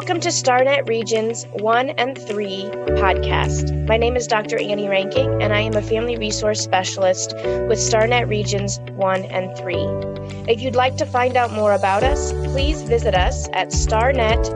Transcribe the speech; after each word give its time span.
Welcome 0.00 0.20
to 0.20 0.30
StarNet 0.30 0.88
Regions 0.88 1.44
1 1.52 1.90
and 1.90 2.16
3 2.16 2.70
podcast. 2.96 3.86
My 3.86 3.98
name 3.98 4.16
is 4.16 4.26
Dr. 4.26 4.58
Anni 4.58 4.86
Reinking, 4.86 5.44
and 5.44 5.52
I 5.52 5.60
am 5.60 5.74
a 5.74 5.82
family 5.82 6.16
resource 6.16 6.58
specialist 6.62 7.34
with 7.34 7.78
StarNet 7.78 8.26
Regions 8.26 8.80
1 8.92 9.24
and 9.26 9.54
3. 9.58 9.74
If 10.50 10.62
you'd 10.62 10.74
like 10.74 10.96
to 10.96 11.04
find 11.04 11.36
out 11.36 11.52
more 11.52 11.74
about 11.74 12.02
us, 12.02 12.32
please 12.32 12.80
visit 12.80 13.14
us 13.14 13.46
at 13.52 13.68
starnet.org. 13.72 14.48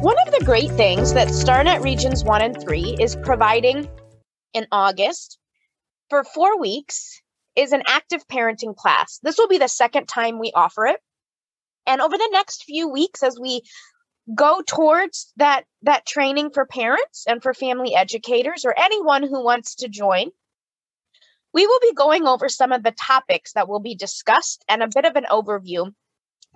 One 0.00 0.16
of 0.24 0.32
the 0.32 0.44
great 0.44 0.70
things 0.70 1.12
that 1.14 1.26
StarNet 1.26 1.82
Regions 1.82 2.22
1 2.22 2.40
and 2.40 2.62
3 2.62 2.98
is 3.00 3.16
providing 3.16 3.88
in 4.54 4.64
August 4.70 5.40
for 6.08 6.22
four 6.22 6.60
weeks 6.60 7.21
is 7.56 7.72
an 7.72 7.82
active 7.86 8.26
parenting 8.28 8.76
class. 8.76 9.18
This 9.22 9.38
will 9.38 9.48
be 9.48 9.58
the 9.58 9.68
second 9.68 10.06
time 10.06 10.38
we 10.38 10.52
offer 10.54 10.86
it. 10.86 11.00
And 11.86 12.00
over 12.00 12.16
the 12.16 12.28
next 12.32 12.64
few 12.64 12.88
weeks, 12.88 13.22
as 13.22 13.38
we 13.40 13.62
go 14.34 14.62
towards 14.66 15.32
that, 15.36 15.64
that 15.82 16.06
training 16.06 16.50
for 16.50 16.64
parents 16.64 17.24
and 17.26 17.42
for 17.42 17.54
family 17.54 17.94
educators 17.94 18.64
or 18.64 18.74
anyone 18.78 19.22
who 19.22 19.44
wants 19.44 19.76
to 19.76 19.88
join, 19.88 20.30
we 21.52 21.66
will 21.66 21.80
be 21.82 21.92
going 21.92 22.26
over 22.26 22.48
some 22.48 22.72
of 22.72 22.82
the 22.82 22.92
topics 22.92 23.52
that 23.52 23.68
will 23.68 23.80
be 23.80 23.94
discussed 23.94 24.64
and 24.68 24.82
a 24.82 24.88
bit 24.88 25.04
of 25.04 25.16
an 25.16 25.26
overview 25.30 25.92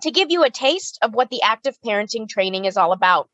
to 0.01 0.11
give 0.11 0.31
you 0.31 0.43
a 0.43 0.49
taste 0.49 0.97
of 1.01 1.13
what 1.13 1.29
the 1.29 1.41
active 1.41 1.77
parenting 1.85 2.27
training 2.27 2.65
is 2.65 2.77
all 2.77 2.91
about. 2.91 3.29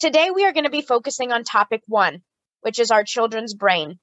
Today, 0.00 0.30
we 0.30 0.44
are 0.44 0.52
going 0.52 0.64
to 0.64 0.70
be 0.70 0.82
focusing 0.82 1.32
on 1.32 1.44
topic 1.44 1.82
one, 1.86 2.22
which 2.60 2.78
is 2.78 2.90
our 2.90 3.04
children's 3.04 3.54
brain. 3.54 3.98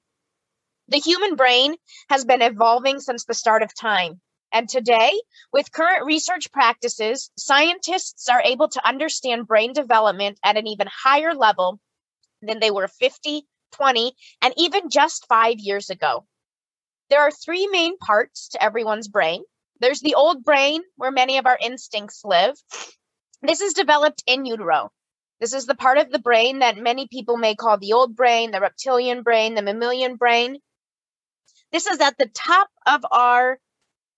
The 0.88 0.98
human 0.98 1.36
brain 1.36 1.76
has 2.10 2.24
been 2.24 2.42
evolving 2.42 3.00
since 3.00 3.24
the 3.24 3.34
start 3.34 3.62
of 3.62 3.74
time. 3.74 4.20
And 4.52 4.68
today, 4.68 5.12
with 5.52 5.72
current 5.72 6.04
research 6.04 6.52
practices, 6.52 7.30
scientists 7.38 8.28
are 8.28 8.42
able 8.44 8.68
to 8.68 8.86
understand 8.86 9.46
brain 9.46 9.72
development 9.72 10.38
at 10.44 10.56
an 10.56 10.66
even 10.66 10.88
higher 10.92 11.34
level 11.34 11.80
than 12.42 12.60
they 12.60 12.70
were 12.70 12.88
50, 12.88 13.46
20, 13.72 14.12
and 14.42 14.54
even 14.56 14.90
just 14.90 15.26
five 15.26 15.58
years 15.58 15.88
ago. 15.88 16.26
There 17.08 17.20
are 17.20 17.30
three 17.30 17.66
main 17.68 17.96
parts 17.98 18.48
to 18.48 18.62
everyone's 18.62 19.08
brain 19.08 19.44
there's 19.82 20.00
the 20.00 20.14
old 20.14 20.44
brain, 20.44 20.82
where 20.94 21.10
many 21.10 21.38
of 21.38 21.46
our 21.46 21.58
instincts 21.60 22.24
live. 22.24 22.54
This 23.42 23.60
is 23.60 23.74
developed 23.74 24.22
in 24.28 24.46
utero. 24.46 24.92
This 25.40 25.52
is 25.52 25.66
the 25.66 25.74
part 25.74 25.98
of 25.98 26.08
the 26.08 26.20
brain 26.20 26.60
that 26.60 26.76
many 26.76 27.08
people 27.08 27.36
may 27.36 27.56
call 27.56 27.78
the 27.78 27.92
old 27.92 28.14
brain, 28.14 28.52
the 28.52 28.60
reptilian 28.60 29.24
brain, 29.24 29.56
the 29.56 29.62
mammalian 29.62 30.14
brain. 30.14 30.58
This 31.72 31.86
is 31.86 32.00
at 32.00 32.18
the 32.18 32.28
top 32.28 32.68
of 32.86 33.04
our 33.10 33.58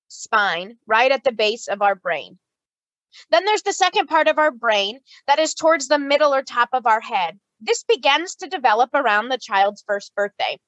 spine, 0.08 0.77
right 0.86 1.12
at 1.12 1.24
the 1.24 1.33
base 1.33 1.69
of 1.69 1.83
our 1.83 1.94
brain. 1.94 2.38
Then 3.30 3.44
there's 3.44 3.62
the 3.62 3.72
second 3.72 4.08
part 4.08 4.27
of 4.27 4.38
our 4.38 4.50
brain 4.50 5.00
that 5.28 5.38
is 5.38 5.55
towards 5.55 5.86
the 5.86 5.98
middle 5.98 6.34
or 6.34 6.42
top 6.42 6.70
of 6.72 6.86
our 6.86 7.00
head. 7.00 7.38
This 7.60 7.84
begins 7.84 8.34
to 8.36 8.48
develop 8.48 8.91
around 8.92 9.28
the 9.28 9.38
child's 9.38 9.84
first 9.86 10.14
birthday. 10.14 10.58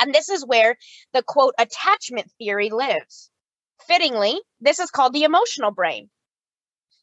And 0.00 0.12
this 0.12 0.28
is 0.28 0.44
where 0.44 0.76
the 1.12 1.22
quote 1.22 1.54
attachment 1.58 2.30
theory 2.38 2.70
lives. 2.70 3.30
Fittingly, 3.86 4.40
this 4.60 4.80
is 4.80 4.90
called 4.90 5.12
the 5.12 5.24
emotional 5.24 5.70
brain. 5.70 6.10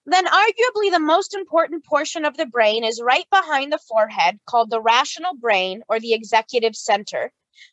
Then, 0.05 0.27
arguably, 0.27 0.91
the 0.91 0.99
most 0.99 1.33
important 1.33 1.85
portion 1.85 2.25
of 2.25 2.37
the 2.37 2.45
brain 2.45 2.83
is 2.83 3.01
right 3.01 3.25
behind 3.31 3.71
the 3.71 3.79
forehead, 3.79 4.39
called 4.45 4.69
the 4.69 4.81
rational 4.81 5.35
brain 5.35 5.81
or 5.89 5.99
the 5.99 6.13
executive 6.13 6.75
center, 6.75 7.31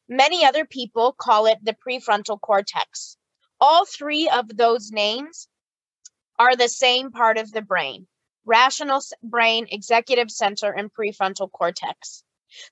Many 0.09 0.45
other 0.45 0.65
people 0.65 1.13
call 1.13 1.47
it 1.47 1.59
the 1.63 1.75
prefrontal 1.75 2.41
cortex. 2.41 3.17
All 3.61 3.85
three 3.87 4.29
of 4.29 4.49
those 4.57 4.91
names 4.91 5.49
are 6.39 6.57
the 6.57 6.69
same 6.69 7.11
part 7.13 7.39
of 7.39 7.53
the 7.53 7.63
brain 7.63 8.07
rational 8.45 9.01
brain, 9.23 9.67
executive 9.71 10.31
center, 10.31 10.73
and 10.73 10.93
prefrontal 10.93 11.51
cortex. 11.51 12.25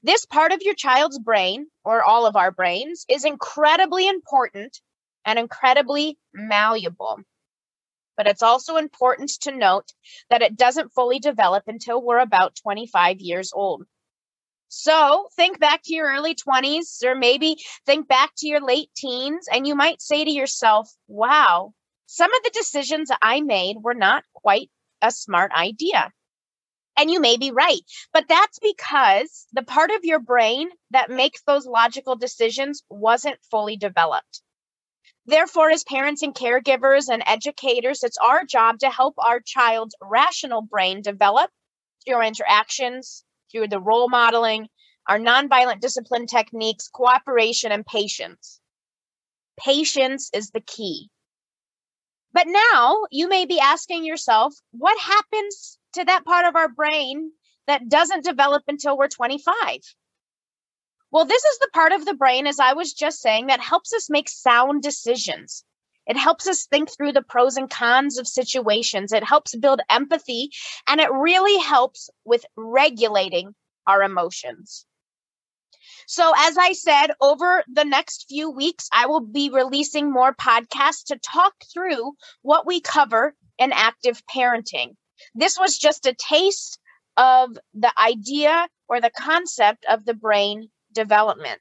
This 0.03 0.27
part 0.27 0.53
of 0.53 0.63
your 0.63 0.75
child's 0.75 1.19
brain, 1.19 1.67
or 1.85 2.03
all 2.03 2.27
of 2.27 2.37
our 2.37 2.51
brains, 2.51 3.05
is 3.09 3.25
incredibly 3.25 4.09
important 4.09 4.81
and 5.25 5.39
incredibly 5.39 6.19
malleable. 6.35 7.21
But 8.17 8.27
it's 8.27 8.43
also 8.43 8.77
important 8.77 9.31
to 9.43 9.53
note 9.53 9.93
that 10.29 10.43
it 10.43 10.57
doesn't 10.57 10.93
fully 10.93 11.19
develop 11.19 11.65
until 11.67 12.03
we're 12.03 12.19
about 12.19 12.57
25 12.63 13.21
years 13.21 13.53
old. 13.55 13.85
So 14.73 15.29
think 15.35 15.59
back 15.59 15.83
to 15.85 15.95
your 15.95 16.07
early 16.07 16.37
20s, 16.37 17.05
or 17.05 17.17
maybe 17.17 17.57
think 17.87 18.07
back 18.07 18.31
to 18.39 18.47
your 18.47 18.61
late 18.61 18.89
teens, 18.97 19.47
and 19.53 19.67
you 19.67 19.75
might 19.75 20.01
say 20.01 20.25
to 20.25 20.31
yourself, 20.31 20.89
wow, 21.09 21.75
some 22.07 22.33
of 22.33 22.43
the 22.45 22.53
decisions 22.55 23.11
I 23.21 23.41
made 23.41 23.79
were 23.83 23.95
not 23.95 24.23
quite 24.33 24.71
a 25.03 25.11
smart 25.11 25.51
idea. 25.53 26.13
And 26.97 27.11
you 27.11 27.21
may 27.21 27.37
be 27.37 27.51
right, 27.51 27.81
but 28.13 28.29
that's 28.29 28.61
because 28.61 29.49
the 29.53 29.65
part 29.65 29.91
of 29.91 30.05
your 30.05 30.21
brain 30.21 30.69
that 30.93 31.11
makes 31.11 31.43
those 31.43 31.67
logical 31.67 32.15
decisions 32.15 32.85
wasn't 32.89 33.43
fully 33.51 33.77
developed. 33.77 34.41
Therefore, 35.27 35.71
as 35.71 35.83
parents 35.83 36.23
and 36.23 36.33
caregivers 36.33 37.09
and 37.09 37.25
educators, 37.27 38.05
it's 38.05 38.19
our 38.19 38.45
job 38.45 38.79
to 38.81 38.91
help 38.91 39.17
our 39.19 39.41
child's 39.41 39.97
rational 40.01 40.63
brain 40.63 41.03
develop 41.03 41.51
through 42.07 42.23
interactions, 42.23 43.25
through 43.51 43.69
the 43.69 43.81
role 43.81 44.09
modeling, 44.09 44.69
our 45.09 45.19
nonviolent 45.19 45.81
discipline 45.81 46.27
techniques, 46.27 46.89
cooperation, 46.89 47.73
and 47.73 47.85
patience. 47.85 48.61
Patience 49.59 50.31
is 50.33 50.51
the 50.51 50.61
key. 50.61 51.11
But 52.33 52.47
now 52.47 53.07
you 53.11 53.29
may 53.29 53.45
be 53.45 53.59
asking 53.59 54.05
yourself, 54.05 54.55
what 54.71 54.99
happens 54.99 55.79
to 55.95 56.05
that 56.05 56.25
part 56.25 56.47
of 56.47 56.55
our 56.55 56.69
brain 56.69 57.33
that 57.67 57.89
doesn't 57.89 58.25
develop 58.25 58.63
until 58.69 58.97
we're 58.97 59.09
25? 59.09 59.55
Well, 61.11 61.25
this 61.25 61.45
is 61.45 61.59
the 61.59 61.71
part 61.75 61.93
of 61.93 62.05
the 62.05 62.15
brain, 62.15 62.47
as 62.47 62.61
I 62.61 62.75
was 62.75 62.93
just 62.93 63.21
saying, 63.21 63.49
that 63.49 63.61
helps 63.61 63.93
us 63.93 64.09
make 64.09 64.29
sound 64.29 64.83
decisions. 64.83 65.65
It 66.07 66.17
helps 66.17 66.49
us 66.49 66.67
think 66.67 66.91
through 66.91 67.13
the 67.13 67.23
pros 67.23 67.57
and 67.57 67.71
cons 67.71 68.19
of 68.19 68.27
situations. 68.27 69.13
It 69.13 69.25
helps 69.25 69.55
build 69.55 69.81
empathy 69.89 70.51
and 70.89 71.01
it 71.01 71.11
really 71.13 71.59
helps 71.59 72.11
with 72.25 72.45
regulating 72.57 73.55
our 73.87 74.03
emotions. 74.03 74.87
So, 76.07 76.33
as 76.37 76.59
I 76.59 76.73
said, 76.73 77.13
over 77.21 77.63
the 77.73 77.85
next 77.85 78.27
few 78.29 78.51
weeks, 78.51 78.89
I 78.93 79.07
will 79.07 79.21
be 79.21 79.51
releasing 79.51 80.11
more 80.11 80.35
podcasts 80.35 81.05
to 81.07 81.19
talk 81.19 81.55
through 81.73 82.15
what 82.43 82.67
we 82.67 82.81
cover 82.81 83.35
in 83.59 83.73
active 83.73 84.23
parenting. 84.27 84.97
This 85.35 85.59
was 85.59 85.79
just 85.79 86.07
a 86.07 86.15
taste 86.15 86.79
of 87.17 87.57
the 87.75 87.93
idea 87.99 88.69
or 88.89 89.01
the 89.01 89.11
concept 89.11 89.85
of 89.89 90.05
the 90.05 90.15
brain 90.15 90.71
development. 90.93 91.61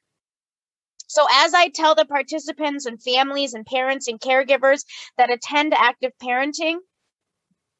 So, 1.10 1.26
as 1.28 1.54
I 1.54 1.70
tell 1.70 1.96
the 1.96 2.04
participants 2.04 2.86
and 2.86 3.02
families 3.02 3.52
and 3.52 3.66
parents 3.66 4.06
and 4.06 4.20
caregivers 4.20 4.84
that 5.18 5.28
attend 5.28 5.74
active 5.74 6.12
parenting, 6.22 6.76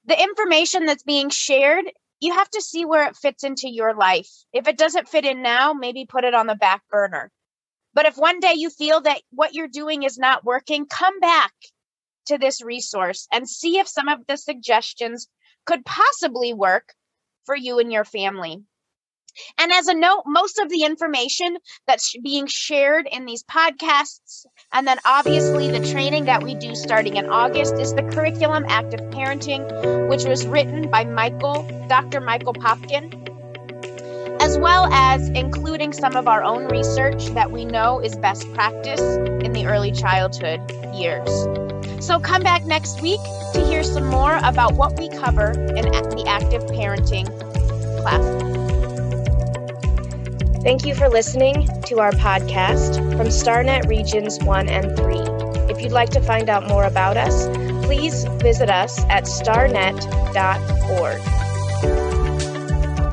the 0.04 0.20
information 0.20 0.84
that's 0.84 1.04
being 1.04 1.30
shared, 1.30 1.84
you 2.18 2.34
have 2.34 2.50
to 2.50 2.60
see 2.60 2.84
where 2.84 3.06
it 3.06 3.14
fits 3.14 3.44
into 3.44 3.68
your 3.68 3.94
life. 3.94 4.28
If 4.52 4.66
it 4.66 4.76
doesn't 4.76 5.08
fit 5.08 5.24
in 5.24 5.42
now, 5.42 5.72
maybe 5.72 6.06
put 6.06 6.24
it 6.24 6.34
on 6.34 6.48
the 6.48 6.56
back 6.56 6.82
burner. 6.90 7.30
But 7.94 8.06
if 8.06 8.16
one 8.16 8.40
day 8.40 8.54
you 8.56 8.68
feel 8.68 9.00
that 9.02 9.22
what 9.30 9.54
you're 9.54 9.68
doing 9.68 10.02
is 10.02 10.18
not 10.18 10.44
working, 10.44 10.86
come 10.86 11.20
back 11.20 11.52
to 12.26 12.36
this 12.36 12.60
resource 12.60 13.28
and 13.32 13.48
see 13.48 13.78
if 13.78 13.86
some 13.86 14.08
of 14.08 14.26
the 14.26 14.38
suggestions 14.38 15.28
could 15.66 15.84
possibly 15.84 16.52
work 16.52 16.94
for 17.44 17.54
you 17.54 17.78
and 17.78 17.92
your 17.92 18.04
family. 18.04 18.64
And 19.58 19.72
as 19.72 19.88
a 19.88 19.94
note, 19.94 20.22
most 20.26 20.58
of 20.58 20.68
the 20.68 20.82
information 20.84 21.56
that's 21.86 22.14
being 22.22 22.46
shared 22.46 23.08
in 23.10 23.26
these 23.26 23.42
podcasts, 23.44 24.46
and 24.72 24.86
then 24.86 24.98
obviously 25.04 25.70
the 25.70 25.86
training 25.90 26.24
that 26.26 26.42
we 26.42 26.54
do 26.54 26.74
starting 26.74 27.16
in 27.16 27.28
August, 27.28 27.74
is 27.74 27.94
the 27.94 28.02
curriculum 28.02 28.64
Active 28.68 29.00
Parenting, 29.10 30.08
which 30.08 30.24
was 30.24 30.46
written 30.46 30.90
by 30.90 31.04
Michael, 31.04 31.66
Dr. 31.88 32.20
Michael 32.20 32.54
Popkin, 32.54 33.28
as 34.40 34.58
well 34.58 34.90
as 34.92 35.28
including 35.30 35.92
some 35.92 36.16
of 36.16 36.26
our 36.26 36.42
own 36.42 36.66
research 36.68 37.26
that 37.28 37.50
we 37.50 37.64
know 37.64 38.00
is 38.00 38.16
best 38.16 38.50
practice 38.54 39.00
in 39.00 39.52
the 39.52 39.66
early 39.66 39.92
childhood 39.92 40.60
years. 40.94 41.28
So 42.04 42.18
come 42.18 42.42
back 42.42 42.64
next 42.64 43.02
week 43.02 43.20
to 43.52 43.62
hear 43.64 43.82
some 43.82 44.06
more 44.06 44.38
about 44.42 44.74
what 44.74 44.98
we 44.98 45.10
cover 45.10 45.50
in 45.50 45.84
the 45.84 46.24
active 46.26 46.62
parenting 46.64 47.26
class. 48.00 48.69
Thank 50.62 50.84
you 50.84 50.94
for 50.94 51.08
listening 51.08 51.66
to 51.86 52.00
our 52.00 52.12
podcast 52.12 52.96
from 53.16 53.28
StarNet 53.28 53.88
Regions 53.88 54.38
1 54.40 54.68
and 54.68 54.94
3. 54.94 55.16
If 55.70 55.80
you'd 55.80 55.90
like 55.90 56.10
to 56.10 56.20
find 56.20 56.50
out 56.50 56.68
more 56.68 56.84
about 56.84 57.16
us, 57.16 57.48
please 57.86 58.24
visit 58.42 58.68
us 58.68 59.02
at 59.04 59.24
starnet.org. 59.24 61.39